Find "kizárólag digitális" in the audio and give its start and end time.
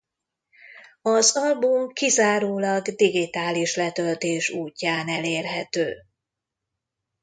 1.93-3.75